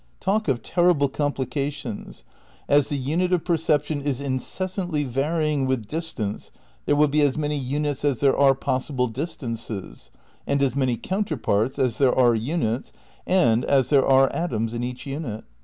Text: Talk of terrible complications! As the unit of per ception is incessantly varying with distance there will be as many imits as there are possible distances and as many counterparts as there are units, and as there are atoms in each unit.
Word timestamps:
Talk 0.19 0.47
of 0.47 0.63
terrible 0.63 1.09
complications! 1.09 2.23
As 2.67 2.89
the 2.89 2.97
unit 2.97 3.31
of 3.31 3.45
per 3.45 3.55
ception 3.55 4.01
is 4.03 4.19
incessantly 4.19 5.03
varying 5.03 5.67
with 5.67 5.85
distance 5.87 6.51
there 6.87 6.95
will 6.95 7.07
be 7.07 7.21
as 7.21 7.37
many 7.37 7.59
imits 7.61 8.03
as 8.03 8.19
there 8.19 8.35
are 8.35 8.55
possible 8.55 9.05
distances 9.09 10.09
and 10.47 10.59
as 10.63 10.75
many 10.75 10.97
counterparts 10.97 11.77
as 11.77 11.99
there 11.99 12.17
are 12.17 12.33
units, 12.33 12.91
and 13.27 13.63
as 13.63 13.91
there 13.91 14.03
are 14.07 14.33
atoms 14.33 14.73
in 14.73 14.81
each 14.83 15.05
unit. 15.05 15.43